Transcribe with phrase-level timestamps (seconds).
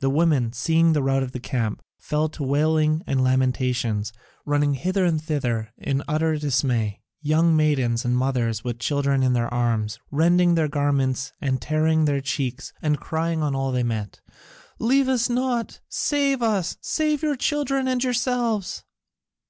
[0.00, 4.12] The women, seeing the rout in the camp, fell to wailing and lamentations,
[4.44, 9.48] running hither and thither in utter dismay, young maidens, and mothers with children in their
[9.48, 14.20] arms, rending their garments and tearing their cheeks and crying on all they met,
[14.78, 18.84] "Leave us not, save us, save your children and yourselves!"